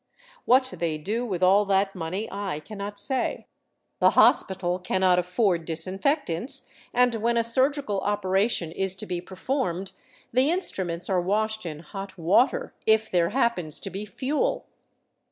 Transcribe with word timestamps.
What 0.45 0.73
they 0.79 0.97
do 0.97 1.23
with 1.27 1.43
all 1.43 1.63
that 1.65 1.93
money 1.93 2.27
I 2.31 2.59
cannot 2.61 2.97
say. 2.99 3.45
The 3.99 4.09
hospital 4.17 4.79
cannot 4.79 5.19
afford 5.19 5.63
disinfectants, 5.65 6.67
and 6.91 7.13
when 7.17 7.37
a 7.37 7.43
surgical 7.43 7.99
operation 7.99 8.71
is 8.71 8.95
to 8.95 9.05
be 9.05 9.21
performed 9.21 9.91
the 10.33 10.49
instruments 10.49 11.07
are 11.07 11.21
washed 11.21 11.67
in 11.67 11.81
hot 11.81 12.17
water— 12.17 12.73
if 12.97 13.11
there 13.11 13.29
happens 13.29 13.79
to 13.81 13.91
be 13.91 14.05
fuel. 14.07 14.65